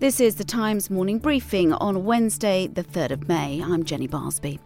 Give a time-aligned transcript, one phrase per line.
[0.00, 3.60] This is the Times morning briefing on Wednesday, the 3rd of May.
[3.60, 4.60] I'm Jenny Barsby.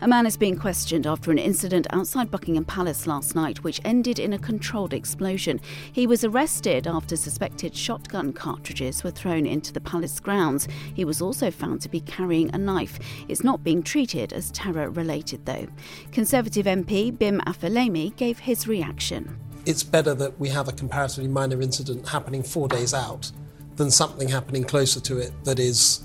[0.00, 4.18] A man is being questioned after an incident outside Buckingham Palace last night, which ended
[4.18, 5.60] in a controlled explosion.
[5.92, 10.66] He was arrested after suspected shotgun cartridges were thrown into the palace grounds.
[10.94, 12.98] He was also found to be carrying a knife.
[13.28, 15.66] It's not being treated as terror related, though.
[16.12, 19.38] Conservative MP Bim Afolami gave his reaction.
[19.66, 23.30] It's better that we have a comparatively minor incident happening four days out
[23.78, 26.04] than something happening closer to it that is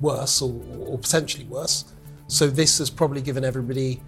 [0.00, 0.54] worse or,
[0.86, 1.84] or potentially worse.
[2.28, 4.00] So this has probably given everybody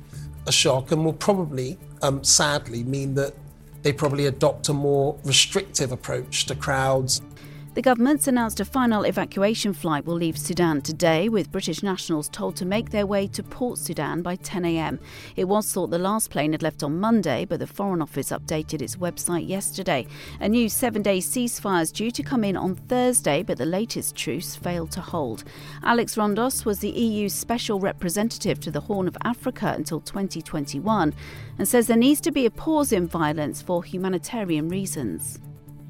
[0.46, 3.34] a shock and will probably, um, sadly, mean that
[3.82, 7.20] they probably adopt a more restrictive approach to crowds
[7.74, 12.56] the government's announced a final evacuation flight will leave Sudan today, with British nationals told
[12.56, 14.98] to make their way to Port Sudan by 10am.
[15.36, 18.82] It was thought the last plane had left on Monday, but the Foreign Office updated
[18.82, 20.06] its website yesterday.
[20.40, 24.16] A new seven day ceasefire is due to come in on Thursday, but the latest
[24.16, 25.44] truce failed to hold.
[25.84, 31.14] Alex Rondos was the EU's special representative to the Horn of Africa until 2021
[31.58, 35.38] and says there needs to be a pause in violence for humanitarian reasons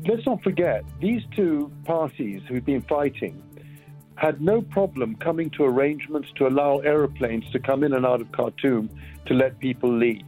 [0.06, 3.42] let's not forget, these two parties who've been fighting
[4.16, 8.30] had no problem coming to arrangements to allow aeroplanes to come in and out of
[8.32, 8.90] Khartoum
[9.26, 10.22] to let people leave.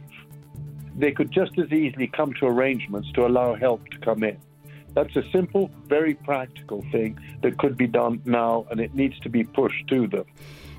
[0.95, 4.37] They could just as easily come to arrangements to allow help to come in.
[4.93, 9.29] That's a simple, very practical thing that could be done now, and it needs to
[9.29, 10.25] be pushed to them.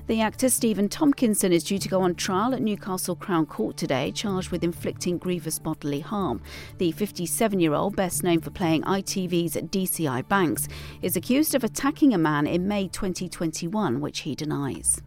[0.07, 4.11] The actor Stephen Tompkinson is due to go on trial at Newcastle Crown Court today,
[4.11, 6.43] charged with inflicting grievous bodily harm.
[6.77, 10.67] The 57 year old, best known for playing ITV's DCI Banks,
[11.01, 15.01] is accused of attacking a man in May 2021, which he denies.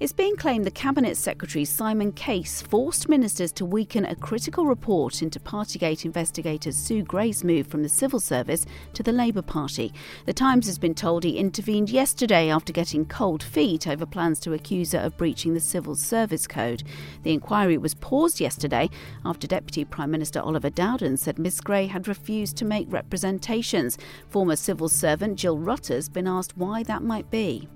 [0.00, 5.22] It's being claimed the Cabinet Secretary Simon Case forced ministers to weaken a critical report
[5.22, 9.92] into Partygate investigators Sue Gray's move from the civil service to the Labour Party.
[10.26, 14.52] The Times has been told he intervened yesterday after getting cold feet over plans to
[14.52, 16.82] accuse her of breaching the Civil Service Code.
[17.22, 18.90] The inquiry was paused yesterday
[19.24, 23.96] after Deputy Prime Minister Oliver Dowden said Miss Gray had refused to make representations.
[24.28, 27.68] Former civil servant Jill Rutter's been asked why that might be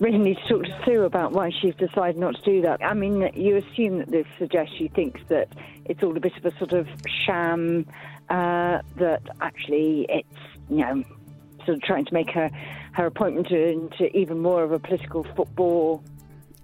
[0.00, 2.84] really need to talk to Sue about why she's decided not to do that.
[2.84, 5.48] I mean, you assume that this suggests she thinks that
[5.84, 7.86] it's all a bit of a sort of sham,
[8.28, 10.38] uh, that actually it's,
[10.68, 11.04] you know,
[11.64, 12.50] sort of trying to make her,
[12.92, 16.02] her appointment into even more of a political football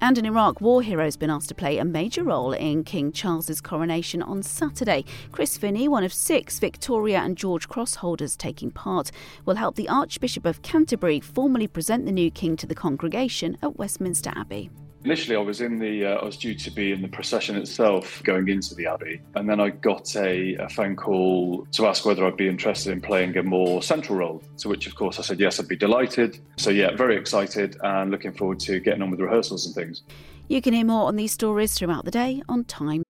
[0.01, 3.13] and an Iraq war hero has been asked to play a major role in King
[3.13, 5.05] Charles's coronation on Saturday.
[5.33, 9.11] Chris Finney, one of six Victoria and George Cross holders taking part,
[9.45, 13.77] will help the Archbishop of Canterbury formally present the new king to the congregation at
[13.77, 14.71] Westminster Abbey.
[15.03, 18.23] Initially, I was in the, uh, I was due to be in the procession itself
[18.23, 19.23] going into the Abbey.
[19.35, 23.01] And then I got a, a, phone call to ask whether I'd be interested in
[23.01, 26.41] playing a more central role, to which, of course, I said yes, I'd be delighted.
[26.59, 30.03] So, yeah, very excited and looking forward to getting on with rehearsals and things.
[30.49, 33.03] You can hear more on these stories throughout the day on Time.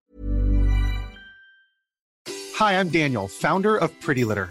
[2.54, 4.50] Hi, I'm Daniel, founder of Pretty Litter.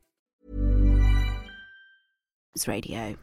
[2.67, 3.15] Radio.